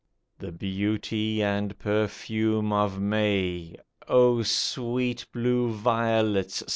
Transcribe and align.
The 0.39 0.51
beauty 0.51 1.43
and 1.43 1.77
perfume 1.77 2.73
of 2.73 2.99
May! 2.99 3.75
O 4.07 4.41
sweet 4.41 5.27
blue 5.31 5.69
violets 5.73 6.63